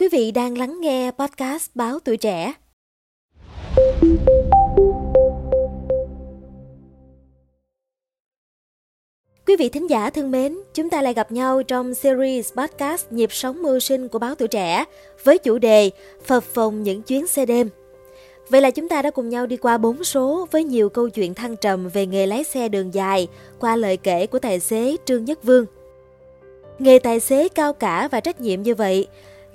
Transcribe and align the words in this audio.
Quý 0.00 0.08
vị 0.12 0.30
đang 0.30 0.58
lắng 0.58 0.80
nghe 0.80 1.10
podcast 1.10 1.70
Báo 1.74 1.98
Tuổi 2.04 2.16
Trẻ. 2.16 2.52
Quý 9.46 9.56
vị 9.58 9.68
thính 9.68 9.90
giả 9.90 10.10
thân 10.10 10.30
mến, 10.30 10.58
chúng 10.74 10.90
ta 10.90 11.02
lại 11.02 11.14
gặp 11.14 11.32
nhau 11.32 11.62
trong 11.62 11.94
series 11.94 12.52
podcast 12.52 13.06
Nhịp 13.12 13.32
sống 13.32 13.62
mưu 13.62 13.80
sinh 13.80 14.08
của 14.08 14.18
Báo 14.18 14.34
Tuổi 14.34 14.48
Trẻ 14.48 14.84
với 15.24 15.38
chủ 15.38 15.58
đề 15.58 15.90
Phập 16.24 16.42
phồng 16.42 16.82
những 16.82 17.02
chuyến 17.02 17.26
xe 17.26 17.46
đêm. 17.46 17.68
Vậy 18.48 18.60
là 18.60 18.70
chúng 18.70 18.88
ta 18.88 19.02
đã 19.02 19.10
cùng 19.10 19.28
nhau 19.28 19.46
đi 19.46 19.56
qua 19.56 19.78
bốn 19.78 20.04
số 20.04 20.48
với 20.50 20.64
nhiều 20.64 20.88
câu 20.88 21.08
chuyện 21.08 21.34
thăng 21.34 21.56
trầm 21.56 21.88
về 21.88 22.06
nghề 22.06 22.26
lái 22.26 22.44
xe 22.44 22.68
đường 22.68 22.94
dài 22.94 23.28
qua 23.60 23.76
lời 23.76 23.96
kể 23.96 24.26
của 24.26 24.38
tài 24.38 24.60
xế 24.60 24.96
Trương 25.04 25.24
Nhất 25.24 25.44
Vương. 25.44 25.66
Nghề 26.78 26.98
tài 26.98 27.20
xế 27.20 27.48
cao 27.48 27.72
cả 27.72 28.08
và 28.12 28.20
trách 28.20 28.40
nhiệm 28.40 28.62
như 28.62 28.74
vậy, 28.74 29.06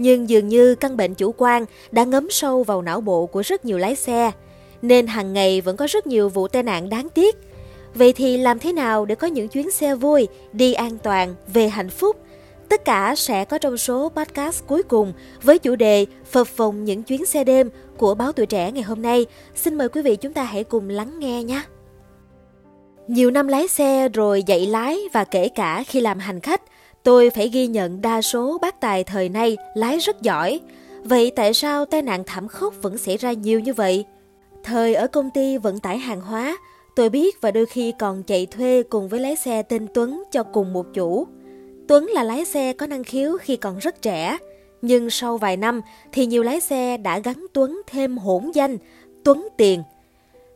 nhưng 0.03 0.29
dường 0.29 0.47
như 0.47 0.75
căn 0.75 0.97
bệnh 0.97 1.15
chủ 1.15 1.33
quan 1.37 1.65
đã 1.91 2.03
ngấm 2.03 2.27
sâu 2.29 2.63
vào 2.63 2.81
não 2.81 3.01
bộ 3.01 3.25
của 3.25 3.41
rất 3.41 3.65
nhiều 3.65 3.77
lái 3.77 3.95
xe, 3.95 4.31
nên 4.81 5.07
hàng 5.07 5.33
ngày 5.33 5.61
vẫn 5.61 5.77
có 5.77 5.87
rất 5.89 6.07
nhiều 6.07 6.29
vụ 6.29 6.47
tai 6.47 6.63
nạn 6.63 6.89
đáng 6.89 7.09
tiếc. 7.09 7.35
Vậy 7.95 8.13
thì 8.13 8.37
làm 8.37 8.59
thế 8.59 8.73
nào 8.73 9.05
để 9.05 9.15
có 9.15 9.27
những 9.27 9.47
chuyến 9.47 9.71
xe 9.71 9.95
vui, 9.95 10.27
đi 10.53 10.73
an 10.73 10.97
toàn, 11.03 11.35
về 11.53 11.69
hạnh 11.69 11.89
phúc? 11.89 12.17
Tất 12.69 12.85
cả 12.85 13.15
sẽ 13.17 13.45
có 13.45 13.57
trong 13.57 13.77
số 13.77 14.09
podcast 14.15 14.63
cuối 14.67 14.83
cùng 14.83 15.13
với 15.43 15.59
chủ 15.59 15.75
đề 15.75 16.05
Phật 16.31 16.47
phòng 16.47 16.85
những 16.85 17.03
chuyến 17.03 17.25
xe 17.25 17.43
đêm 17.43 17.69
của 17.97 18.15
Báo 18.15 18.31
Tuổi 18.31 18.45
Trẻ 18.45 18.71
ngày 18.71 18.83
hôm 18.83 19.01
nay. 19.01 19.25
Xin 19.55 19.75
mời 19.77 19.89
quý 19.89 20.01
vị 20.01 20.15
chúng 20.15 20.33
ta 20.33 20.43
hãy 20.43 20.63
cùng 20.63 20.89
lắng 20.89 21.19
nghe 21.19 21.43
nhé. 21.43 21.63
Nhiều 23.07 23.31
năm 23.31 23.47
lái 23.47 23.67
xe 23.67 24.09
rồi 24.09 24.43
dạy 24.43 24.65
lái 24.65 24.99
và 25.13 25.23
kể 25.23 25.49
cả 25.49 25.83
khi 25.87 26.01
làm 26.01 26.19
hành 26.19 26.39
khách, 26.39 26.61
tôi 27.03 27.29
phải 27.29 27.49
ghi 27.49 27.67
nhận 27.67 28.01
đa 28.01 28.21
số 28.21 28.57
bác 28.61 28.81
tài 28.81 29.03
thời 29.03 29.29
nay 29.29 29.57
lái 29.73 29.97
rất 29.97 30.21
giỏi. 30.21 30.59
Vậy 31.03 31.31
tại 31.35 31.53
sao 31.53 31.85
tai 31.85 32.01
nạn 32.01 32.23
thảm 32.25 32.47
khốc 32.47 32.73
vẫn 32.81 32.97
xảy 32.97 33.17
ra 33.17 33.31
nhiều 33.31 33.59
như 33.59 33.73
vậy? 33.73 34.05
Thời 34.63 34.95
ở 34.95 35.07
công 35.07 35.29
ty 35.29 35.57
vận 35.57 35.79
tải 35.79 35.97
hàng 35.97 36.21
hóa, 36.21 36.57
tôi 36.95 37.09
biết 37.09 37.41
và 37.41 37.51
đôi 37.51 37.65
khi 37.65 37.93
còn 37.99 38.23
chạy 38.23 38.45
thuê 38.45 38.83
cùng 38.83 39.07
với 39.07 39.19
lái 39.19 39.35
xe 39.35 39.63
tên 39.63 39.87
Tuấn 39.93 40.23
cho 40.31 40.43
cùng 40.43 40.73
một 40.73 40.85
chủ. 40.93 41.27
Tuấn 41.87 42.09
là 42.13 42.23
lái 42.23 42.45
xe 42.45 42.73
có 42.73 42.87
năng 42.87 43.03
khiếu 43.03 43.37
khi 43.37 43.55
còn 43.55 43.77
rất 43.77 44.01
trẻ, 44.01 44.37
nhưng 44.81 45.09
sau 45.09 45.37
vài 45.37 45.57
năm 45.57 45.81
thì 46.11 46.25
nhiều 46.25 46.43
lái 46.43 46.59
xe 46.59 46.97
đã 46.97 47.19
gắn 47.19 47.45
Tuấn 47.53 47.81
thêm 47.87 48.17
hỗn 48.17 48.51
danh 48.53 48.77
Tuấn 49.23 49.47
Tiền. 49.57 49.83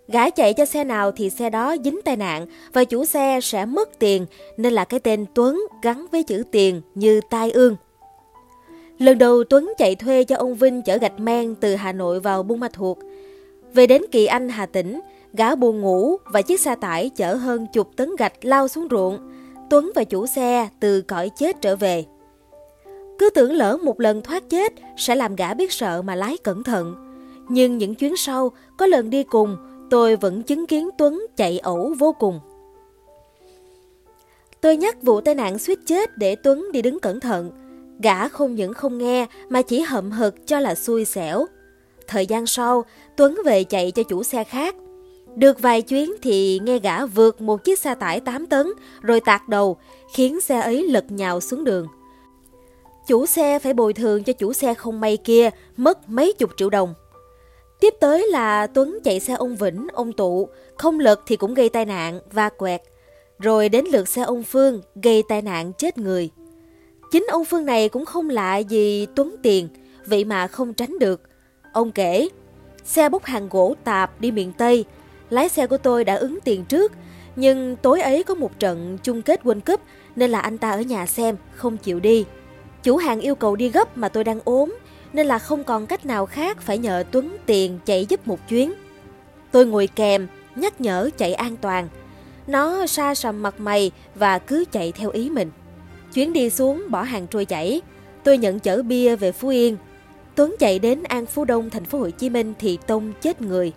Gã 0.08 0.30
chạy 0.30 0.54
cho 0.54 0.66
xe 0.66 0.84
nào 0.84 1.12
thì 1.12 1.30
xe 1.30 1.50
đó 1.50 1.76
dính 1.84 2.00
tai 2.06 2.16
nạn 2.16 2.46
và 2.74 2.84
chủ 2.84 3.06
xe 3.06 3.40
sẽ 3.42 3.66
mất 3.66 4.00
tiền 4.00 4.26
nên 4.58 4.74
là 4.74 4.86
cái 4.86 5.00
tên 5.00 5.26
Tuấn 5.34 5.62
gắn 5.82 6.06
với 6.12 6.24
chữ 6.24 6.44
tiền 6.52 6.82
như 6.96 7.22
tai 7.30 7.52
ương. 7.52 7.76
Lần 9.00 9.18
đầu 9.18 9.44
Tuấn 9.44 9.74
chạy 9.78 9.96
thuê 9.96 10.24
cho 10.24 10.36
ông 10.36 10.56
Vinh 10.56 10.82
chở 10.82 10.98
gạch 10.98 11.20
men 11.20 11.56
từ 11.56 11.76
Hà 11.76 11.92
Nội 11.92 12.20
vào 12.20 12.44
Buôn 12.44 12.60
Ma 12.60 12.70
Thuột. 12.74 12.98
Về 13.74 13.88
đến 13.88 14.02
Kỳ 14.12 14.26
Anh, 14.26 14.50
Hà 14.50 14.66
Tĩnh, 14.66 15.00
gã 15.34 15.56
buồn 15.56 15.82
ngủ 15.82 16.18
và 16.26 16.42
chiếc 16.42 16.60
xe 16.60 16.76
tải 16.76 17.10
chở 17.10 17.36
hơn 17.36 17.68
chục 17.74 17.90
tấn 17.96 18.16
gạch 18.16 18.46
lao 18.46 18.68
xuống 18.68 18.88
ruộng. 18.92 19.20
Tuấn 19.70 19.92
và 19.96 20.04
chủ 20.04 20.28
xe 20.28 20.70
từ 20.80 21.02
cõi 21.02 21.30
chết 21.38 21.62
trở 21.62 21.76
về. 21.76 22.06
Cứ 23.20 23.30
tưởng 23.30 23.54
lỡ 23.54 23.78
một 23.78 24.00
lần 24.00 24.22
thoát 24.22 24.50
chết 24.50 24.74
sẽ 24.98 25.16
làm 25.16 25.36
gã 25.36 25.54
biết 25.54 25.72
sợ 25.72 26.02
mà 26.02 26.16
lái 26.16 26.38
cẩn 26.38 26.64
thận. 26.64 26.96
Nhưng 27.50 27.78
những 27.78 27.96
chuyến 27.96 28.18
sau, 28.18 28.52
có 28.78 28.86
lần 28.86 29.10
đi 29.10 29.24
cùng, 29.24 29.58
tôi 29.90 30.16
vẫn 30.16 30.44
chứng 30.44 30.68
kiến 30.68 30.90
Tuấn 30.98 31.26
chạy 31.38 31.60
ẩu 31.60 31.94
vô 32.00 32.16
cùng. 32.20 32.40
Tôi 34.62 34.78
nhắc 34.78 35.04
vụ 35.04 35.22
tai 35.22 35.36
nạn 35.36 35.60
suýt 35.60 35.80
chết 35.86 36.18
để 36.18 36.36
Tuấn 36.36 36.72
đi 36.72 36.82
đứng 36.82 37.00
cẩn 37.00 37.20
thận. 37.20 37.52
Gã 38.00 38.28
không 38.28 38.56
những 38.56 38.74
không 38.74 38.98
nghe 38.98 39.28
mà 39.50 39.62
chỉ 39.62 39.82
hậm 39.82 40.12
hực 40.12 40.48
cho 40.48 40.60
là 40.60 40.76
xui 40.76 41.06
xẻo. 41.06 41.46
Thời 42.08 42.26
gian 42.26 42.48
sau, 42.48 42.86
Tuấn 43.16 43.42
về 43.46 43.64
chạy 43.64 43.92
cho 43.92 44.04
chủ 44.04 44.24
xe 44.24 44.44
khác. 44.44 44.76
Được 45.36 45.60
vài 45.60 45.82
chuyến 45.82 46.14
thì 46.22 46.60
nghe 46.64 46.80
gã 46.80 47.06
vượt 47.06 47.42
một 47.42 47.64
chiếc 47.64 47.80
xe 47.80 47.96
tải 47.96 48.20
8 48.20 48.46
tấn 48.46 48.68
rồi 49.02 49.20
tạt 49.20 49.50
đầu, 49.50 49.78
khiến 50.14 50.42
xe 50.42 50.60
ấy 50.60 50.88
lật 50.88 51.12
nhào 51.12 51.40
xuống 51.42 51.64
đường. 51.64 51.88
Chủ 53.08 53.26
xe 53.26 53.60
phải 53.60 53.74
bồi 53.74 53.94
thường 53.94 54.24
cho 54.24 54.34
chủ 54.34 54.54
xe 54.54 54.74
không 54.74 55.00
may 55.00 55.18
kia 55.18 55.50
mất 55.78 56.10
mấy 56.10 56.34
chục 56.34 56.50
triệu 56.58 56.70
đồng. 56.70 56.94
Tiếp 57.80 57.94
tới 58.00 58.28
là 58.28 58.68
Tuấn 58.68 59.00
chạy 59.04 59.20
xe 59.20 59.34
ông 59.34 59.56
Vĩnh, 59.56 59.88
ông 59.94 60.14
Tụ, 60.14 60.50
không 60.76 61.00
lật 61.00 61.22
thì 61.28 61.36
cũng 61.36 61.54
gây 61.54 61.70
tai 61.70 61.86
nạn, 61.86 62.20
va 62.32 62.50
quẹt. 62.50 62.82
Rồi 63.40 63.70
đến 63.70 63.86
lượt 63.86 64.08
xe 64.08 64.22
ông 64.22 64.44
Phương 64.44 64.82
gây 65.04 65.24
tai 65.28 65.42
nạn 65.42 65.74
chết 65.78 65.98
người. 65.98 66.30
Chính 67.12 67.28
ông 67.30 67.46
Phương 67.46 67.66
này 67.66 67.90
cũng 67.90 68.06
không 68.06 68.30
lạ 68.30 68.58
gì 68.58 69.08
Tuấn 69.16 69.36
tiền, 69.44 69.70
vậy 70.06 70.26
mà 70.26 70.48
không 70.48 70.74
tránh 70.74 71.00
được. 71.00 71.22
Ông 71.74 71.92
kể, 71.92 72.30
xe 72.84 73.10
bốc 73.10 73.24
hàng 73.24 73.50
gỗ 73.50 73.76
tạp 73.84 74.22
đi 74.22 74.32
miền 74.32 74.54
Tây, 74.58 74.86
lái 75.30 75.50
xe 75.50 75.68
của 75.68 75.78
tôi 75.78 76.04
đã 76.04 76.16
ứng 76.16 76.40
tiền 76.44 76.66
trước, 76.66 76.92
nhưng 77.36 77.76
tối 77.76 78.02
ấy 78.02 78.24
có 78.24 78.36
một 78.36 78.60
trận 78.60 78.98
chung 79.04 79.22
kết 79.22 79.44
World 79.44 79.62
Cup 79.66 79.82
nên 80.16 80.32
là 80.32 80.40
anh 80.40 80.58
ta 80.58 80.72
ở 80.72 80.82
nhà 80.82 81.06
xem, 81.06 81.36
không 81.56 81.78
chịu 81.78 82.00
đi. 82.00 82.26
Chủ 82.84 82.98
hàng 82.98 83.20
yêu 83.20 83.36
cầu 83.36 83.56
đi 83.56 83.70
gấp 83.70 83.98
mà 83.98 84.10
tôi 84.10 84.24
đang 84.24 84.40
ốm, 84.44 84.78
nên 85.14 85.28
là 85.28 85.40
không 85.40 85.64
còn 85.64 85.88
cách 85.88 86.06
nào 86.06 86.26
khác 86.26 86.62
phải 86.62 86.78
nhờ 86.78 87.04
Tuấn 87.12 87.38
tiền 87.46 87.80
chạy 87.86 88.06
giúp 88.06 88.28
một 88.28 88.48
chuyến. 88.50 88.74
Tôi 89.52 89.66
ngồi 89.66 89.88
kèm, 89.88 90.28
nhắc 90.56 90.82
nhở 90.82 91.10
chạy 91.18 91.34
an 91.34 91.56
toàn. 91.58 91.88
Nó 92.48 92.86
sa 92.86 93.16
sầm 93.16 93.42
mặt 93.42 93.60
mày 93.60 93.92
và 94.16 94.40
cứ 94.40 94.66
chạy 94.72 94.92
theo 94.92 95.10
ý 95.10 95.30
mình. 95.30 95.52
Chuyến 96.14 96.34
đi 96.34 96.50
xuống 96.50 96.84
bỏ 96.90 97.02
hàng 97.02 97.28
trôi 97.28 97.46
chảy. 97.46 97.82
Tôi 98.24 98.38
nhận 98.38 98.60
chở 98.60 98.82
bia 98.84 99.16
về 99.16 99.32
Phú 99.32 99.48
Yên. 99.48 99.78
Tuấn 100.36 100.56
chạy 100.60 100.80
đến 100.80 101.04
An 101.04 101.26
Phú 101.26 101.46
Đông, 101.46 101.70
thành 101.70 101.86
phố 101.86 102.00
Hồ 102.00 102.10
Chí 102.10 102.30
Minh 102.30 102.54
thì 102.60 102.78
tông 102.88 103.14
chết 103.22 103.42
người. 103.42 103.72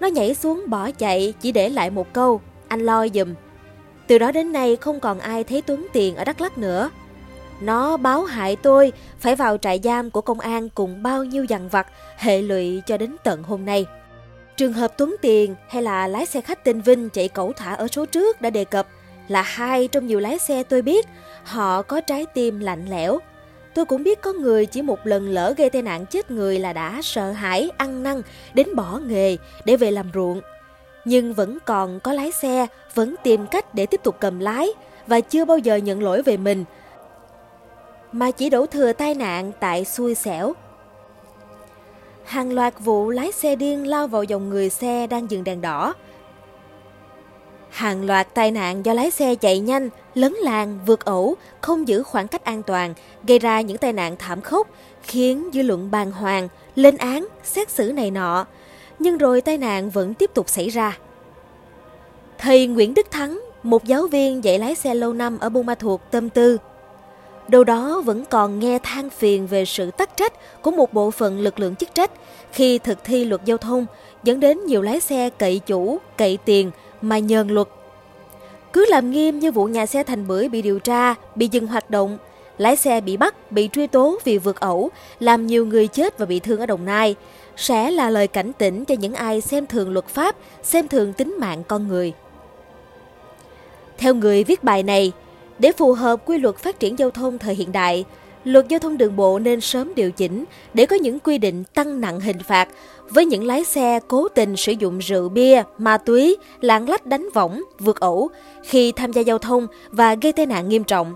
Nó 0.00 0.06
nhảy 0.06 0.34
xuống 0.34 0.64
bỏ 0.66 0.90
chạy 0.90 1.34
chỉ 1.40 1.52
để 1.52 1.68
lại 1.68 1.90
một 1.90 2.12
câu, 2.12 2.40
anh 2.68 2.80
lo 2.80 3.06
dùm. 3.14 3.34
Từ 4.06 4.18
đó 4.18 4.32
đến 4.32 4.52
nay 4.52 4.76
không 4.76 5.00
còn 5.00 5.18
ai 5.18 5.44
thấy 5.44 5.62
Tuấn 5.62 5.86
Tiền 5.92 6.16
ở 6.16 6.24
Đắk 6.24 6.40
Lắk 6.40 6.58
nữa. 6.58 6.90
Nó 7.60 7.96
báo 7.96 8.24
hại 8.24 8.56
tôi 8.56 8.92
phải 9.18 9.36
vào 9.36 9.56
trại 9.56 9.80
giam 9.84 10.10
của 10.10 10.20
công 10.20 10.40
an 10.40 10.68
cùng 10.68 11.02
bao 11.02 11.24
nhiêu 11.24 11.44
dằn 11.44 11.68
vặt, 11.68 11.86
hệ 12.16 12.42
lụy 12.42 12.82
cho 12.86 12.96
đến 12.96 13.16
tận 13.24 13.42
hôm 13.42 13.64
nay. 13.64 13.86
Trường 14.56 14.72
hợp 14.72 14.92
Tuấn 14.96 15.16
Tiền 15.22 15.54
hay 15.68 15.82
là 15.82 16.06
lái 16.06 16.26
xe 16.26 16.40
khách 16.40 16.64
tên 16.64 16.80
Vinh 16.80 17.08
chạy 17.08 17.28
cẩu 17.28 17.52
thả 17.52 17.74
ở 17.74 17.88
số 17.88 18.06
trước 18.06 18.40
đã 18.40 18.50
đề 18.50 18.64
cập 18.64 18.86
là 19.28 19.42
hai 19.42 19.88
trong 19.88 20.06
nhiều 20.06 20.20
lái 20.20 20.38
xe 20.38 20.62
tôi 20.62 20.82
biết 20.82 21.06
họ 21.44 21.82
có 21.82 22.00
trái 22.00 22.26
tim 22.26 22.60
lạnh 22.60 22.86
lẽo. 22.88 23.18
Tôi 23.74 23.84
cũng 23.84 24.02
biết 24.02 24.20
có 24.20 24.32
người 24.32 24.66
chỉ 24.66 24.82
một 24.82 25.06
lần 25.06 25.28
lỡ 25.28 25.54
gây 25.56 25.70
tai 25.70 25.82
nạn 25.82 26.06
chết 26.06 26.30
người 26.30 26.58
là 26.58 26.72
đã 26.72 27.00
sợ 27.02 27.32
hãi, 27.32 27.70
ăn 27.76 28.02
năn, 28.02 28.22
đến 28.54 28.74
bỏ 28.74 29.00
nghề 29.06 29.36
để 29.64 29.76
về 29.76 29.90
làm 29.90 30.10
ruộng. 30.14 30.40
Nhưng 31.04 31.34
vẫn 31.34 31.58
còn 31.64 32.00
có 32.00 32.12
lái 32.12 32.32
xe 32.32 32.66
vẫn 32.94 33.14
tìm 33.22 33.46
cách 33.46 33.74
để 33.74 33.86
tiếp 33.86 34.00
tục 34.02 34.16
cầm 34.20 34.38
lái 34.38 34.68
và 35.06 35.20
chưa 35.20 35.44
bao 35.44 35.58
giờ 35.58 35.76
nhận 35.76 36.02
lỗi 36.02 36.22
về 36.22 36.36
mình 36.36 36.64
mà 38.12 38.30
chỉ 38.30 38.50
đổ 38.50 38.66
thừa 38.66 38.92
tai 38.92 39.14
nạn 39.14 39.52
tại 39.60 39.84
xui 39.84 40.14
xẻo. 40.14 40.52
Hàng 42.24 42.52
loạt 42.52 42.74
vụ 42.78 43.10
lái 43.10 43.32
xe 43.32 43.56
điên 43.56 43.86
lao 43.86 44.06
vào 44.06 44.24
dòng 44.24 44.48
người 44.48 44.70
xe 44.70 45.06
đang 45.06 45.30
dừng 45.30 45.44
đèn 45.44 45.60
đỏ. 45.60 45.94
Hàng 47.70 48.06
loạt 48.06 48.34
tai 48.34 48.50
nạn 48.50 48.84
do 48.84 48.92
lái 48.92 49.10
xe 49.10 49.34
chạy 49.34 49.58
nhanh, 49.58 49.88
lấn 50.14 50.32
làng, 50.32 50.78
vượt 50.86 51.04
ẩu, 51.04 51.34
không 51.60 51.88
giữ 51.88 52.02
khoảng 52.02 52.28
cách 52.28 52.44
an 52.44 52.62
toàn, 52.62 52.94
gây 53.24 53.38
ra 53.38 53.60
những 53.60 53.78
tai 53.78 53.92
nạn 53.92 54.16
thảm 54.18 54.40
khốc, 54.40 54.68
khiến 55.02 55.50
dư 55.52 55.62
luận 55.62 55.90
bàng 55.90 56.12
hoàng, 56.12 56.48
lên 56.74 56.96
án, 56.96 57.26
xét 57.44 57.70
xử 57.70 57.92
này 57.92 58.10
nọ. 58.10 58.46
Nhưng 58.98 59.18
rồi 59.18 59.40
tai 59.40 59.58
nạn 59.58 59.90
vẫn 59.90 60.14
tiếp 60.14 60.30
tục 60.34 60.48
xảy 60.48 60.68
ra. 60.68 60.98
Thầy 62.38 62.66
Nguyễn 62.66 62.94
Đức 62.94 63.10
Thắng, 63.10 63.40
một 63.62 63.84
giáo 63.84 64.06
viên 64.06 64.44
dạy 64.44 64.58
lái 64.58 64.74
xe 64.74 64.94
lâu 64.94 65.12
năm 65.12 65.38
ở 65.38 65.48
Buôn 65.48 65.66
Ma 65.66 65.74
Thuột, 65.74 66.00
tâm 66.10 66.28
tư, 66.28 66.58
đâu 67.48 67.64
đó 67.64 68.02
vẫn 68.04 68.24
còn 68.30 68.58
nghe 68.58 68.78
than 68.82 69.10
phiền 69.10 69.46
về 69.46 69.64
sự 69.64 69.90
tắc 69.90 70.16
trách 70.16 70.62
của 70.62 70.70
một 70.70 70.92
bộ 70.92 71.10
phận 71.10 71.40
lực 71.40 71.60
lượng 71.60 71.76
chức 71.76 71.94
trách 71.94 72.10
khi 72.52 72.78
thực 72.78 73.04
thi 73.04 73.24
luật 73.24 73.44
giao 73.44 73.58
thông, 73.58 73.86
dẫn 74.22 74.40
đến 74.40 74.66
nhiều 74.66 74.82
lái 74.82 75.00
xe 75.00 75.30
cậy 75.38 75.58
chủ, 75.58 75.98
cậy 76.16 76.38
tiền 76.44 76.70
mà 77.02 77.18
nhờn 77.18 77.48
luật. 77.48 77.68
Cứ 78.72 78.86
làm 78.88 79.10
nghiêm 79.10 79.38
như 79.38 79.52
vụ 79.52 79.64
nhà 79.64 79.86
xe 79.86 80.04
Thành 80.04 80.26
Bưởi 80.26 80.48
bị 80.48 80.62
điều 80.62 80.78
tra, 80.78 81.14
bị 81.34 81.48
dừng 81.52 81.66
hoạt 81.66 81.90
động, 81.90 82.18
lái 82.58 82.76
xe 82.76 83.00
bị 83.00 83.16
bắt, 83.16 83.52
bị 83.52 83.68
truy 83.72 83.86
tố 83.86 84.18
vì 84.24 84.38
vượt 84.38 84.60
ẩu, 84.60 84.90
làm 85.20 85.46
nhiều 85.46 85.66
người 85.66 85.86
chết 85.86 86.18
và 86.18 86.26
bị 86.26 86.40
thương 86.40 86.60
ở 86.60 86.66
Đồng 86.66 86.84
Nai, 86.84 87.14
sẽ 87.56 87.90
là 87.90 88.10
lời 88.10 88.26
cảnh 88.26 88.52
tỉnh 88.52 88.84
cho 88.84 88.94
những 88.94 89.14
ai 89.14 89.40
xem 89.40 89.66
thường 89.66 89.92
luật 89.92 90.06
pháp, 90.06 90.36
xem 90.62 90.88
thường 90.88 91.12
tính 91.12 91.36
mạng 91.40 91.62
con 91.68 91.88
người. 91.88 92.12
Theo 93.98 94.14
người 94.14 94.44
viết 94.44 94.64
bài 94.64 94.82
này, 94.82 95.12
để 95.58 95.72
phù 95.72 95.92
hợp 95.92 96.20
quy 96.26 96.38
luật 96.38 96.56
phát 96.56 96.80
triển 96.80 96.98
giao 96.98 97.10
thông 97.10 97.38
thời 97.38 97.54
hiện 97.54 97.72
đại, 97.72 98.04
luật 98.44 98.68
giao 98.68 98.80
thông 98.80 98.98
đường 98.98 99.16
bộ 99.16 99.38
nên 99.38 99.60
sớm 99.60 99.94
điều 99.94 100.10
chỉnh 100.10 100.44
để 100.74 100.86
có 100.86 100.96
những 100.96 101.18
quy 101.20 101.38
định 101.38 101.64
tăng 101.74 102.00
nặng 102.00 102.20
hình 102.20 102.38
phạt 102.38 102.68
với 103.08 103.24
những 103.24 103.44
lái 103.44 103.64
xe 103.64 104.00
cố 104.08 104.28
tình 104.28 104.56
sử 104.56 104.72
dụng 104.72 104.98
rượu 104.98 105.28
bia, 105.28 105.62
ma 105.78 105.98
túy, 105.98 106.36
lạng 106.60 106.88
lách 106.88 107.06
đánh 107.06 107.28
võng, 107.34 107.62
vượt 107.78 108.00
ẩu 108.00 108.28
khi 108.62 108.92
tham 108.92 109.12
gia 109.12 109.22
giao 109.22 109.38
thông 109.38 109.66
và 109.90 110.14
gây 110.14 110.32
tai 110.32 110.46
nạn 110.46 110.68
nghiêm 110.68 110.84
trọng. 110.84 111.14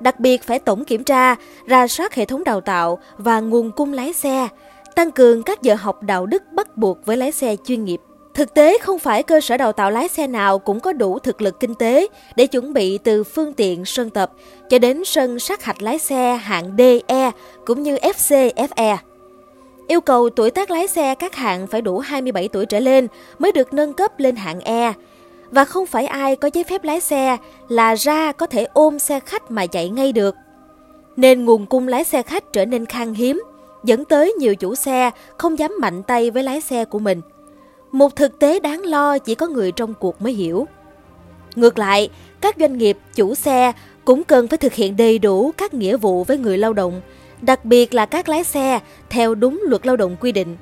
Đặc 0.00 0.20
biệt 0.20 0.42
phải 0.42 0.58
tổng 0.58 0.84
kiểm 0.84 1.04
tra, 1.04 1.36
ra 1.66 1.88
soát 1.88 2.14
hệ 2.14 2.24
thống 2.24 2.44
đào 2.44 2.60
tạo 2.60 2.98
và 3.16 3.40
nguồn 3.40 3.70
cung 3.70 3.92
lái 3.92 4.12
xe, 4.12 4.48
tăng 4.94 5.10
cường 5.10 5.42
các 5.42 5.62
giờ 5.62 5.74
học 5.74 6.02
đạo 6.02 6.26
đức 6.26 6.42
bắt 6.52 6.76
buộc 6.76 7.06
với 7.06 7.16
lái 7.16 7.32
xe 7.32 7.56
chuyên 7.64 7.84
nghiệp. 7.84 8.00
Thực 8.36 8.54
tế 8.54 8.78
không 8.78 8.98
phải 8.98 9.22
cơ 9.22 9.40
sở 9.40 9.56
đào 9.56 9.72
tạo 9.72 9.90
lái 9.90 10.08
xe 10.08 10.26
nào 10.26 10.58
cũng 10.58 10.80
có 10.80 10.92
đủ 10.92 11.18
thực 11.18 11.42
lực 11.42 11.60
kinh 11.60 11.74
tế 11.74 12.06
để 12.36 12.46
chuẩn 12.46 12.72
bị 12.72 12.98
từ 12.98 13.24
phương 13.24 13.52
tiện 13.52 13.84
sân 13.84 14.10
tập 14.10 14.32
cho 14.70 14.78
đến 14.78 15.04
sân 15.04 15.38
sát 15.38 15.64
hạch 15.64 15.82
lái 15.82 15.98
xe 15.98 16.36
hạng 16.36 16.70
DE 16.78 17.30
cũng 17.66 17.82
như 17.82 17.96
FC, 17.96 18.52
FE. 18.54 18.96
Yêu 19.88 20.00
cầu 20.00 20.30
tuổi 20.30 20.50
tác 20.50 20.70
lái 20.70 20.86
xe 20.86 21.14
các 21.14 21.34
hạng 21.34 21.66
phải 21.66 21.82
đủ 21.82 21.98
27 21.98 22.48
tuổi 22.48 22.66
trở 22.66 22.80
lên 22.80 23.08
mới 23.38 23.52
được 23.52 23.72
nâng 23.72 23.92
cấp 23.92 24.12
lên 24.18 24.36
hạng 24.36 24.60
E. 24.60 24.92
Và 25.50 25.64
không 25.64 25.86
phải 25.86 26.06
ai 26.06 26.36
có 26.36 26.50
giấy 26.54 26.64
phép 26.64 26.84
lái 26.84 27.00
xe 27.00 27.36
là 27.68 27.94
ra 27.94 28.32
có 28.32 28.46
thể 28.46 28.66
ôm 28.72 28.98
xe 28.98 29.20
khách 29.20 29.50
mà 29.50 29.66
chạy 29.66 29.88
ngay 29.88 30.12
được. 30.12 30.34
Nên 31.16 31.44
nguồn 31.44 31.66
cung 31.66 31.88
lái 31.88 32.04
xe 32.04 32.22
khách 32.22 32.52
trở 32.52 32.64
nên 32.64 32.86
khan 32.86 33.14
hiếm, 33.14 33.42
dẫn 33.84 34.04
tới 34.04 34.32
nhiều 34.32 34.54
chủ 34.54 34.74
xe 34.74 35.10
không 35.38 35.58
dám 35.58 35.72
mạnh 35.80 36.02
tay 36.02 36.30
với 36.30 36.42
lái 36.42 36.60
xe 36.60 36.84
của 36.84 36.98
mình. 36.98 37.20
Một 37.96 38.16
thực 38.16 38.38
tế 38.38 38.60
đáng 38.60 38.82
lo 38.82 39.18
chỉ 39.18 39.34
có 39.34 39.46
người 39.46 39.72
trong 39.72 39.94
cuộc 39.94 40.22
mới 40.22 40.32
hiểu. 40.32 40.66
Ngược 41.54 41.78
lại, 41.78 42.08
các 42.40 42.56
doanh 42.58 42.78
nghiệp, 42.78 42.98
chủ 43.14 43.34
xe 43.34 43.72
cũng 44.04 44.24
cần 44.24 44.48
phải 44.48 44.58
thực 44.58 44.74
hiện 44.74 44.96
đầy 44.96 45.18
đủ 45.18 45.52
các 45.56 45.74
nghĩa 45.74 45.96
vụ 45.96 46.24
với 46.24 46.38
người 46.38 46.58
lao 46.58 46.72
động, 46.72 47.00
đặc 47.42 47.64
biệt 47.64 47.94
là 47.94 48.06
các 48.06 48.28
lái 48.28 48.44
xe 48.44 48.80
theo 49.10 49.34
đúng 49.34 49.62
luật 49.66 49.86
lao 49.86 49.96
động 49.96 50.16
quy 50.20 50.32
định. 50.32 50.56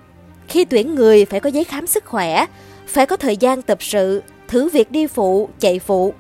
Khi 0.49 0.65
tuyển 0.65 0.95
người 0.95 1.25
phải 1.25 1.41
có 1.41 1.51
giấy 1.51 1.65
khám 1.65 1.87
sức 1.87 2.05
khỏe, 2.05 2.47
phải 2.87 3.07
có 3.07 3.17
thời 3.17 3.37
gian 3.37 3.63
tập 3.63 3.79
sự, 3.81 4.23
thử 4.49 4.69
việc 4.69 4.91
đi 4.91 5.07
phụ, 5.07 5.49
chạy 5.59 5.79
phụ. 5.79 6.15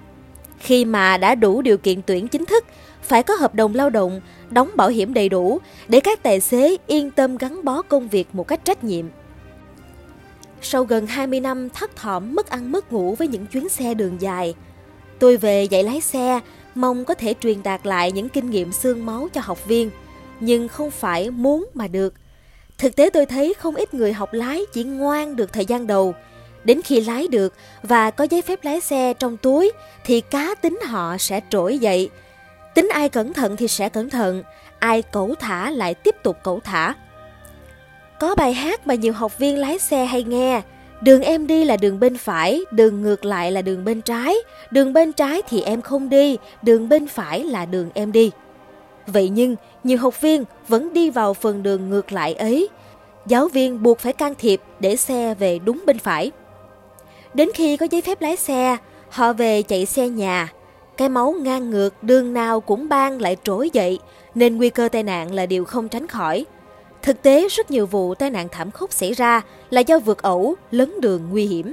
Khi 0.59 0.85
mà 0.85 1.17
đã 1.17 1.35
đủ 1.35 1.63
điều 1.63 1.79
kiện 1.79 2.03
tuyển 2.07 2.29
chính 2.29 2.45
thức, 2.45 2.65
phải 3.03 3.23
có 3.23 3.35
hợp 3.35 3.55
đồng 3.55 3.75
lao 3.75 3.91
động, 3.91 4.21
đóng 4.51 4.71
bảo 4.75 4.89
hiểm 4.89 5.15
đầy 5.15 5.29
đủ 5.29 5.59
để 5.89 6.01
các 6.01 6.23
tài 6.23 6.41
xế 6.41 6.77
yên 6.87 7.11
tâm 7.11 7.37
gắn 7.37 7.65
bó 7.65 7.83
công 7.83 8.09
việc 8.09 8.29
một 8.33 8.49
cách 8.49 8.65
trách 8.65 8.85
nhiệm. 8.85 9.07
Sau 10.67 10.85
gần 10.85 11.07
20 11.07 11.41
năm 11.41 11.69
thất 11.71 11.97
thỏm 11.97 12.35
mất 12.35 12.51
ăn 12.51 12.73
mất 12.73 12.93
ngủ 12.93 13.15
với 13.15 13.29
những 13.29 13.47
chuyến 13.47 13.69
xe 13.69 13.95
đường 13.95 14.21
dài, 14.21 14.55
tôi 15.19 15.37
về 15.37 15.65
dạy 15.65 15.83
lái 15.83 16.01
xe, 16.01 16.41
mong 16.75 17.05
có 17.05 17.15
thể 17.15 17.35
truyền 17.41 17.63
đạt 17.63 17.87
lại 17.87 18.13
những 18.13 18.29
kinh 18.29 18.51
nghiệm 18.51 18.73
xương 18.73 19.07
máu 19.07 19.29
cho 19.33 19.41
học 19.45 19.67
viên, 19.67 19.91
nhưng 20.41 20.69
không 20.69 20.91
phải 20.91 21.31
muốn 21.31 21.67
mà 21.75 21.89
được. 21.89 22.15
Thực 22.79 22.97
tế 22.97 23.11
tôi 23.11 23.27
thấy 23.27 23.55
không 23.55 23.75
ít 23.75 23.95
người 23.95 24.13
học 24.13 24.33
lái 24.33 24.61
chỉ 24.73 24.85
ngoan 24.85 25.37
được 25.37 25.53
thời 25.53 25.67
gian 25.67 25.87
đầu, 25.87 26.15
đến 26.65 26.83
khi 26.83 27.01
lái 27.01 27.29
được 27.29 27.55
và 27.83 28.11
có 28.11 28.27
giấy 28.31 28.43
phép 28.43 28.65
lái 28.65 28.81
xe 28.81 29.15
trong 29.15 29.37
túi 29.37 29.73
thì 30.05 30.21
cá 30.21 30.55
tính 30.55 30.79
họ 30.87 31.19
sẽ 31.19 31.41
trỗi 31.51 31.79
dậy. 31.79 32.11
Tính 32.75 32.89
ai 32.93 33.09
cẩn 33.09 33.33
thận 33.33 33.57
thì 33.57 33.69
sẽ 33.69 33.89
cẩn 33.89 34.11
thận, 34.11 34.43
ai 34.79 35.03
cẩu 35.03 35.35
thả 35.35 35.71
lại 35.71 35.95
tiếp 35.95 36.15
tục 36.23 36.37
cẩu 36.43 36.61
thả. 36.61 36.95
Có 38.25 38.35
bài 38.35 38.53
hát 38.53 38.87
mà 38.87 38.95
nhiều 38.95 39.13
học 39.13 39.39
viên 39.39 39.59
lái 39.59 39.79
xe 39.79 40.05
hay 40.05 40.25
nghe. 40.25 40.63
Đường 41.01 41.23
em 41.23 41.47
đi 41.47 41.65
là 41.65 41.77
đường 41.77 42.01
bên 42.01 42.17
phải, 42.17 42.61
đường 42.71 43.03
ngược 43.03 43.25
lại 43.25 43.53
là 43.53 43.63
đường 43.63 43.85
bên 43.85 44.01
trái. 44.01 44.37
Đường 44.71 44.93
bên 44.93 45.13
trái 45.13 45.43
thì 45.49 45.63
em 45.63 45.83
không 45.83 46.09
đi, 46.09 46.39
đường 46.63 46.89
bên 46.89 47.07
phải 47.07 47.45
là 47.45 47.65
đường 47.65 47.91
em 47.95 48.13
đi. 48.13 48.31
Vậy 49.07 49.29
nhưng, 49.29 49.57
nhiều 49.85 49.99
học 49.99 50.21
viên 50.21 50.45
vẫn 50.69 50.93
đi 50.93 51.11
vào 51.11 51.35
phần 51.35 51.63
đường 51.63 51.91
ngược 51.91 52.13
lại 52.13 52.35
ấy. 52.35 52.69
Giáo 53.27 53.49
viên 53.49 53.83
buộc 53.83 53.99
phải 53.99 54.13
can 54.13 54.35
thiệp 54.35 54.61
để 54.81 54.97
xe 54.97 55.35
về 55.35 55.59
đúng 55.59 55.83
bên 55.87 55.99
phải. 55.99 56.31
Đến 57.35 57.49
khi 57.55 57.77
có 57.77 57.87
giấy 57.91 58.01
phép 58.01 58.23
lái 58.23 58.37
xe, 58.37 58.77
họ 59.09 59.33
về 59.33 59.63
chạy 59.63 59.87
xe 59.87 60.09
nhà. 60.09 60.53
Cái 60.97 61.09
máu 61.09 61.35
ngang 61.41 61.71
ngược 61.71 62.03
đường 62.03 62.35
nào 62.35 62.61
cũng 62.61 62.89
ban 62.89 63.21
lại 63.21 63.37
trỗi 63.45 63.71
dậy, 63.73 63.99
nên 64.35 64.57
nguy 64.57 64.71
cơ 64.71 64.89
tai 64.89 65.03
nạn 65.03 65.35
là 65.35 65.47
điều 65.47 65.65
không 65.65 65.89
tránh 65.89 66.07
khỏi. 66.07 66.45
Thực 67.05 67.23
tế, 67.23 67.49
rất 67.49 67.71
nhiều 67.71 67.87
vụ 67.87 68.15
tai 68.15 68.31
nạn 68.31 68.49
thảm 68.53 68.71
khốc 68.71 68.93
xảy 68.93 69.13
ra 69.13 69.43
là 69.71 69.81
do 69.81 69.99
vượt 69.99 70.23
ẩu, 70.23 70.55
lấn 70.71 71.01
đường 71.01 71.29
nguy 71.31 71.47
hiểm. 71.47 71.73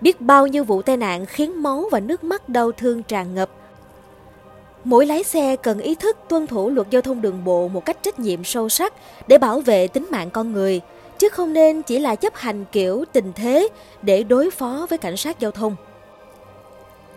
Biết 0.00 0.20
bao 0.20 0.46
nhiêu 0.46 0.64
vụ 0.64 0.82
tai 0.82 0.96
nạn 0.96 1.26
khiến 1.26 1.62
máu 1.62 1.88
và 1.90 2.00
nước 2.00 2.24
mắt 2.24 2.48
đau 2.48 2.72
thương 2.72 3.02
tràn 3.02 3.34
ngập. 3.34 3.50
Mỗi 4.84 5.06
lái 5.06 5.24
xe 5.24 5.56
cần 5.56 5.78
ý 5.78 5.94
thức 5.94 6.16
tuân 6.28 6.46
thủ 6.46 6.70
luật 6.70 6.90
giao 6.90 7.02
thông 7.02 7.20
đường 7.20 7.44
bộ 7.44 7.68
một 7.68 7.84
cách 7.84 8.02
trách 8.02 8.18
nhiệm 8.18 8.44
sâu 8.44 8.68
sắc 8.68 8.92
để 9.28 9.38
bảo 9.38 9.60
vệ 9.60 9.88
tính 9.88 10.06
mạng 10.10 10.30
con 10.30 10.52
người, 10.52 10.80
chứ 11.18 11.28
không 11.28 11.52
nên 11.52 11.82
chỉ 11.82 11.98
là 11.98 12.14
chấp 12.14 12.34
hành 12.34 12.64
kiểu 12.72 13.04
tình 13.12 13.32
thế 13.34 13.68
để 14.02 14.22
đối 14.22 14.50
phó 14.50 14.86
với 14.90 14.98
cảnh 14.98 15.16
sát 15.16 15.40
giao 15.40 15.50
thông. 15.50 15.76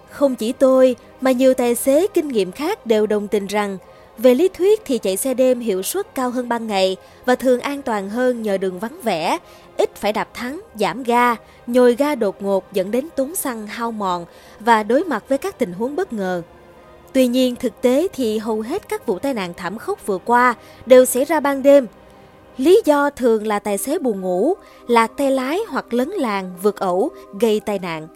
Không 0.09 0.35
chỉ 0.35 0.51
tôi, 0.51 0.95
mà 1.21 1.31
nhiều 1.31 1.53
tài 1.53 1.75
xế 1.75 2.07
kinh 2.13 2.27
nghiệm 2.27 2.51
khác 2.51 2.85
đều 2.85 3.07
đồng 3.07 3.27
tình 3.27 3.47
rằng 3.47 3.77
về 4.19 4.35
lý 4.35 4.47
thuyết 4.47 4.81
thì 4.85 4.97
chạy 4.97 5.17
xe 5.17 5.33
đêm 5.33 5.59
hiệu 5.59 5.83
suất 5.83 6.15
cao 6.15 6.29
hơn 6.29 6.49
ban 6.49 6.67
ngày 6.67 6.97
và 7.25 7.35
thường 7.35 7.59
an 7.59 7.81
toàn 7.81 8.09
hơn 8.09 8.41
nhờ 8.41 8.57
đường 8.57 8.79
vắng 8.79 9.01
vẻ, 9.03 9.37
ít 9.77 9.95
phải 9.95 10.13
đạp 10.13 10.33
thắng, 10.33 10.61
giảm 10.75 11.03
ga, 11.03 11.35
nhồi 11.67 11.95
ga 11.95 12.15
đột 12.15 12.41
ngột 12.41 12.73
dẫn 12.73 12.91
đến 12.91 13.07
tốn 13.15 13.35
xăng 13.35 13.67
hao 13.67 13.91
mòn 13.91 14.25
và 14.59 14.83
đối 14.83 15.03
mặt 15.03 15.23
với 15.29 15.37
các 15.37 15.57
tình 15.57 15.73
huống 15.73 15.95
bất 15.95 16.13
ngờ. 16.13 16.41
Tuy 17.13 17.27
nhiên 17.27 17.55
thực 17.55 17.81
tế 17.81 18.07
thì 18.13 18.37
hầu 18.37 18.61
hết 18.61 18.89
các 18.89 19.05
vụ 19.05 19.19
tai 19.19 19.33
nạn 19.33 19.53
thảm 19.57 19.77
khốc 19.77 20.05
vừa 20.05 20.17
qua 20.17 20.55
đều 20.85 21.05
xảy 21.05 21.25
ra 21.25 21.39
ban 21.39 21.63
đêm. 21.63 21.87
Lý 22.57 22.81
do 22.85 23.09
thường 23.09 23.47
là 23.47 23.59
tài 23.59 23.77
xế 23.77 23.99
buồn 23.99 24.21
ngủ, 24.21 24.53
lạc 24.87 25.11
tay 25.17 25.31
lái 25.31 25.59
hoặc 25.69 25.93
lấn 25.93 26.09
làng, 26.09 26.51
vượt 26.61 26.79
ẩu, 26.79 27.09
gây 27.39 27.59
tai 27.59 27.79
nạn. 27.79 28.07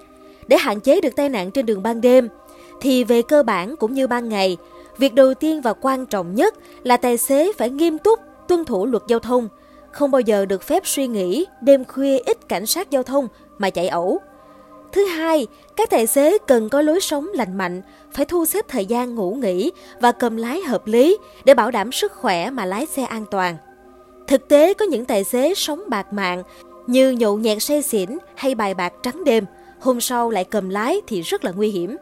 Để 0.48 0.58
hạn 0.58 0.80
chế 0.80 1.02
được 1.02 1.16
tai 1.16 1.30
nạn 1.30 1.52
trên 1.52 1.66
đường 1.66 1.84
ban 1.84 2.02
đêm, 2.02 2.30
thì 2.82 3.04
về 3.04 3.22
cơ 3.22 3.44
bản 3.44 3.76
cũng 3.76 3.94
như 3.94 4.08
ban 4.08 4.30
ngày, 4.30 4.58
Việc 4.98 5.14
đầu 5.14 5.34
tiên 5.34 5.62
và 5.62 5.74
quan 5.82 6.06
trọng 6.06 6.36
nhất 6.36 6.56
là 6.84 6.98
tài 6.98 7.18
xế 7.18 7.52
phải 7.58 7.70
nghiêm 7.70 7.98
túc 7.98 8.20
tuân 8.48 8.66
thủ 8.66 8.86
luật 8.86 9.04
giao 9.08 9.20
thông, 9.20 9.50
không 9.92 10.12
bao 10.12 10.22
giờ 10.22 10.46
được 10.46 10.64
phép 10.64 10.88
suy 10.88 11.08
nghĩ 11.08 11.46
đêm 11.62 11.86
khuya 11.86 12.18
ít 12.18 12.48
cảnh 12.48 12.66
sát 12.66 12.92
giao 12.92 13.04
thông 13.04 13.28
mà 13.58 13.70
chạy 13.70 13.88
ẩu. 13.88 14.20
Thứ 14.92 15.06
hai, 15.06 15.48
các 15.76 15.90
tài 15.90 16.08
xế 16.08 16.38
cần 16.48 16.70
có 16.70 16.82
lối 16.82 17.00
sống 17.00 17.28
lành 17.34 17.58
mạnh, 17.58 17.82
phải 18.12 18.26
thu 18.26 18.46
xếp 18.46 18.66
thời 18.68 18.86
gian 18.86 19.16
ngủ 19.16 19.32
nghỉ 19.32 19.72
và 20.02 20.12
cầm 20.12 20.38
lái 20.38 20.62
hợp 20.62 20.88
lý 20.88 21.18
để 21.46 21.54
bảo 21.54 21.72
đảm 21.72 21.92
sức 21.92 22.12
khỏe 22.12 22.50
mà 22.50 22.66
lái 22.66 22.86
xe 22.86 23.04
an 23.04 23.26
toàn. 23.32 23.58
Thực 24.28 24.48
tế 24.48 24.74
có 24.74 24.86
những 24.86 25.06
tài 25.06 25.24
xế 25.24 25.54
sống 25.54 25.84
bạc 25.88 26.14
mạng 26.14 26.44
như 26.88 27.12
nhậu 27.12 27.38
nhẹt 27.38 27.64
say 27.64 27.82
xỉn 27.82 28.18
hay 28.36 28.56
bài 28.56 28.74
bạc 28.74 28.94
trắng 29.04 29.24
đêm, 29.24 29.46
hôm 29.80 30.02
sau 30.02 30.30
lại 30.30 30.44
cầm 30.44 30.70
lái 30.70 31.02
thì 31.08 31.22
rất 31.22 31.46
là 31.46 31.52
nguy 31.52 31.70
hiểm. 31.70 31.98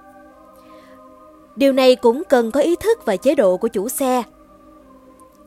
Điều 1.55 1.73
này 1.73 1.95
cũng 1.95 2.23
cần 2.29 2.51
có 2.51 2.59
ý 2.59 2.75
thức 2.75 3.05
và 3.05 3.15
chế 3.15 3.35
độ 3.35 3.57
của 3.57 3.67
chủ 3.67 3.89
xe. 3.89 4.23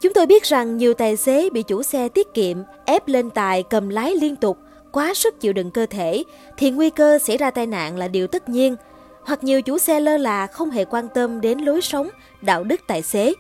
Chúng 0.01 0.13
tôi 0.13 0.27
biết 0.27 0.45
rằng 0.45 0.77
nhiều 0.77 0.95
tài 0.95 1.17
xế 1.17 1.51
bị 1.51 1.63
chủ 1.63 1.83
xe 1.83 2.09
tiết 2.09 2.35
kiệm 2.35 2.57
ép 2.85 3.09
lên 3.09 3.31
tài 3.31 3.63
cầm 3.63 3.89
lái 3.89 4.17
liên 4.17 4.37
tục, 4.37 4.59
quá 4.93 5.15
sức 5.15 5.41
chịu 5.41 5.53
đựng 5.53 5.71
cơ 5.71 5.87
thể 5.87 6.25
thì 6.57 6.71
nguy 6.71 6.91
cơ 6.91 7.19
xảy 7.19 7.37
ra 7.37 7.51
tai 7.51 7.67
nạn 7.67 7.97
là 7.97 8.09
điều 8.09 8.27
tất 8.27 8.49
nhiên. 8.49 8.77
Hoặc 9.23 9.45
nhiều 9.45 9.63
chủ 9.63 9.79
xe 9.79 10.01
lơ 10.01 10.17
là 10.17 10.47
không 10.47 10.71
hề 10.71 10.85
quan 10.85 11.09
tâm 11.15 11.41
đến 11.41 11.59
lối 11.59 11.81
sống, 11.81 12.09
đạo 12.41 12.65
đức 12.65 12.81
tài 12.87 13.03
xế. 13.03 13.35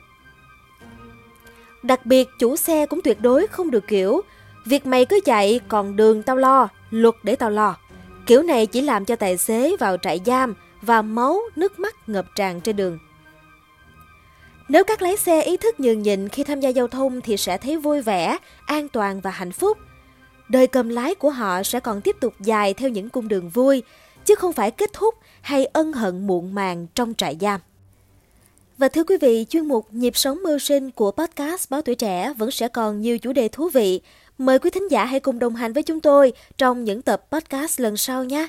Đặc 1.83 2.06
biệt 2.06 2.28
chủ 2.38 2.56
xe 2.56 2.87
cũng 2.87 3.00
tuyệt 3.00 3.21
đối 3.21 3.47
không 3.47 3.71
được 3.71 3.87
kiểu 3.88 4.23
Việc 4.64 4.87
mày 4.87 5.04
cứ 5.04 5.21
chạy 5.25 5.61
còn 5.68 5.97
đường 5.97 6.23
tao 6.23 6.37
lo, 6.37 6.68
luật 6.90 7.14
để 7.23 7.37
tao 7.37 7.50
lo. 7.50 7.76
Kiểu 8.26 8.42
này 8.42 8.66
chỉ 8.66 8.80
làm 8.80 9.04
cho 9.04 9.16
tài 9.16 9.37
xế 9.37 9.76
vào 9.76 9.97
trại 9.97 10.21
giam 10.26 10.54
và 10.86 11.02
máu, 11.02 11.40
nước 11.56 11.78
mắt 11.78 12.08
ngập 12.08 12.26
tràn 12.36 12.60
trên 12.60 12.76
đường. 12.76 12.98
Nếu 14.68 14.84
các 14.84 15.02
lái 15.02 15.16
xe 15.16 15.42
ý 15.42 15.56
thức 15.56 15.80
nhường 15.80 16.02
nhịn 16.02 16.28
khi 16.28 16.44
tham 16.44 16.60
gia 16.60 16.68
giao 16.68 16.88
thông 16.88 17.20
thì 17.20 17.36
sẽ 17.36 17.58
thấy 17.58 17.76
vui 17.76 18.02
vẻ, 18.02 18.38
an 18.66 18.88
toàn 18.88 19.20
và 19.20 19.30
hạnh 19.30 19.52
phúc. 19.52 19.78
Đời 20.48 20.66
cầm 20.66 20.88
lái 20.88 21.14
của 21.14 21.30
họ 21.30 21.62
sẽ 21.62 21.80
còn 21.80 22.00
tiếp 22.00 22.16
tục 22.20 22.34
dài 22.40 22.74
theo 22.74 22.90
những 22.90 23.08
cung 23.08 23.28
đường 23.28 23.48
vui, 23.48 23.82
chứ 24.24 24.34
không 24.34 24.52
phải 24.52 24.70
kết 24.70 24.92
thúc 24.92 25.14
hay 25.40 25.64
ân 25.64 25.92
hận 25.92 26.26
muộn 26.26 26.54
màng 26.54 26.86
trong 26.94 27.14
trại 27.14 27.36
giam. 27.40 27.60
Và 28.78 28.88
thưa 28.88 29.04
quý 29.04 29.16
vị, 29.20 29.46
chuyên 29.48 29.68
mục 29.68 29.86
Nhịp 29.90 30.16
sống 30.16 30.42
mưu 30.42 30.58
sinh 30.58 30.90
của 30.90 31.10
podcast 31.10 31.70
Báo 31.70 31.82
Tuổi 31.82 31.94
Trẻ 31.94 32.32
vẫn 32.38 32.50
sẽ 32.50 32.68
còn 32.68 33.00
nhiều 33.00 33.18
chủ 33.18 33.32
đề 33.32 33.48
thú 33.48 33.68
vị. 33.68 34.00
Mời 34.38 34.58
quý 34.58 34.70
thính 34.70 34.90
giả 34.90 35.04
hãy 35.04 35.20
cùng 35.20 35.38
đồng 35.38 35.54
hành 35.54 35.72
với 35.72 35.82
chúng 35.82 36.00
tôi 36.00 36.32
trong 36.58 36.84
những 36.84 37.02
tập 37.02 37.26
podcast 37.30 37.80
lần 37.80 37.96
sau 37.96 38.24
nhé. 38.24 38.48